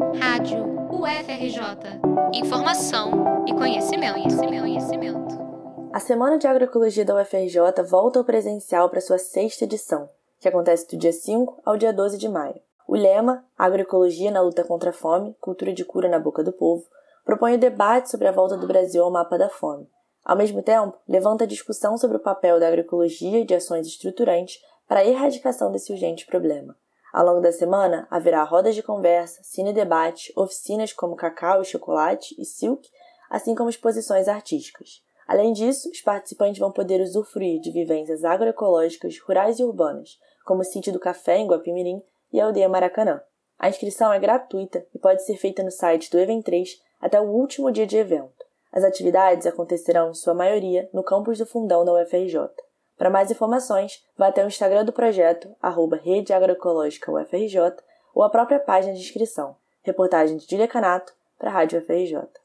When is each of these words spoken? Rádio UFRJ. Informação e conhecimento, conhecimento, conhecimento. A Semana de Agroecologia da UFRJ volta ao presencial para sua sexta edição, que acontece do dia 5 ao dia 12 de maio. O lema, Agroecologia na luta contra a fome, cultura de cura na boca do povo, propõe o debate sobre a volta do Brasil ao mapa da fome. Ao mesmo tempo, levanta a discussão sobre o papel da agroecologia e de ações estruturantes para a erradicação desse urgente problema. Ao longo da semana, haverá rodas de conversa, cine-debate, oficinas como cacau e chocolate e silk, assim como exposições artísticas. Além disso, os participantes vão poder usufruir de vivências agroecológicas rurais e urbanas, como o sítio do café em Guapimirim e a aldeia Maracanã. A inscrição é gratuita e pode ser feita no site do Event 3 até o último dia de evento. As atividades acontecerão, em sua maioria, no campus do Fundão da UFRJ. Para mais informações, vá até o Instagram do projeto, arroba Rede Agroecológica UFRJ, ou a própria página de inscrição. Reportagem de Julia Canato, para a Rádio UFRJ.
Rádio 0.00 0.64
UFRJ. 0.90 2.00
Informação 2.32 3.44
e 3.46 3.52
conhecimento, 3.52 4.14
conhecimento, 4.14 4.60
conhecimento. 4.62 5.38
A 5.92 6.00
Semana 6.00 6.38
de 6.38 6.46
Agroecologia 6.46 7.04
da 7.04 7.20
UFRJ 7.20 7.82
volta 7.86 8.18
ao 8.18 8.24
presencial 8.24 8.88
para 8.88 9.02
sua 9.02 9.18
sexta 9.18 9.64
edição, 9.64 10.08
que 10.40 10.48
acontece 10.48 10.88
do 10.88 10.96
dia 10.96 11.12
5 11.12 11.60
ao 11.66 11.76
dia 11.76 11.92
12 11.92 12.16
de 12.16 12.30
maio. 12.30 12.58
O 12.88 12.96
lema, 12.96 13.44
Agroecologia 13.58 14.30
na 14.30 14.40
luta 14.40 14.64
contra 14.64 14.88
a 14.88 14.94
fome, 14.94 15.36
cultura 15.38 15.70
de 15.70 15.84
cura 15.84 16.08
na 16.08 16.18
boca 16.18 16.42
do 16.42 16.52
povo, 16.52 16.84
propõe 17.22 17.56
o 17.56 17.58
debate 17.58 18.10
sobre 18.10 18.26
a 18.26 18.32
volta 18.32 18.56
do 18.56 18.66
Brasil 18.66 19.04
ao 19.04 19.10
mapa 19.10 19.36
da 19.36 19.50
fome. 19.50 19.86
Ao 20.24 20.36
mesmo 20.36 20.62
tempo, 20.62 20.96
levanta 21.06 21.44
a 21.44 21.46
discussão 21.46 21.98
sobre 21.98 22.16
o 22.16 22.20
papel 22.20 22.58
da 22.58 22.68
agroecologia 22.68 23.40
e 23.40 23.44
de 23.44 23.54
ações 23.54 23.86
estruturantes 23.86 24.62
para 24.88 25.00
a 25.00 25.04
erradicação 25.04 25.70
desse 25.70 25.92
urgente 25.92 26.24
problema. 26.24 26.74
Ao 27.12 27.24
longo 27.24 27.40
da 27.40 27.50
semana, 27.50 28.06
haverá 28.10 28.42
rodas 28.44 28.74
de 28.74 28.82
conversa, 28.82 29.42
cine-debate, 29.42 30.32
oficinas 30.36 30.92
como 30.92 31.16
cacau 31.16 31.60
e 31.60 31.64
chocolate 31.64 32.34
e 32.38 32.44
silk, 32.44 32.88
assim 33.28 33.54
como 33.54 33.70
exposições 33.70 34.28
artísticas. 34.28 35.02
Além 35.26 35.52
disso, 35.52 35.90
os 35.90 36.00
participantes 36.00 36.58
vão 36.58 36.72
poder 36.72 37.00
usufruir 37.00 37.60
de 37.60 37.70
vivências 37.70 38.24
agroecológicas 38.24 39.18
rurais 39.20 39.58
e 39.58 39.64
urbanas, 39.64 40.18
como 40.44 40.60
o 40.60 40.64
sítio 40.64 40.92
do 40.92 40.98
café 40.98 41.38
em 41.38 41.46
Guapimirim 41.46 42.02
e 42.32 42.40
a 42.40 42.46
aldeia 42.46 42.68
Maracanã. 42.68 43.20
A 43.58 43.68
inscrição 43.68 44.12
é 44.12 44.18
gratuita 44.18 44.86
e 44.94 44.98
pode 44.98 45.24
ser 45.24 45.36
feita 45.36 45.62
no 45.62 45.70
site 45.70 46.10
do 46.10 46.18
Event 46.18 46.44
3 46.44 46.80
até 47.00 47.20
o 47.20 47.24
último 47.24 47.70
dia 47.70 47.86
de 47.86 47.96
evento. 47.96 48.44
As 48.72 48.84
atividades 48.84 49.46
acontecerão, 49.46 50.10
em 50.10 50.14
sua 50.14 50.32
maioria, 50.32 50.88
no 50.92 51.02
campus 51.02 51.38
do 51.38 51.46
Fundão 51.46 51.84
da 51.84 51.92
UFRJ. 51.92 52.50
Para 53.00 53.08
mais 53.08 53.30
informações, 53.30 54.04
vá 54.14 54.26
até 54.26 54.44
o 54.44 54.48
Instagram 54.48 54.84
do 54.84 54.92
projeto, 54.92 55.56
arroba 55.62 55.96
Rede 55.96 56.34
Agroecológica 56.34 57.10
UFRJ, 57.10 57.58
ou 58.14 58.22
a 58.22 58.28
própria 58.28 58.60
página 58.60 58.92
de 58.92 59.00
inscrição. 59.00 59.56
Reportagem 59.82 60.36
de 60.36 60.44
Julia 60.46 60.68
Canato, 60.68 61.14
para 61.38 61.48
a 61.48 61.52
Rádio 61.54 61.78
UFRJ. 61.78 62.39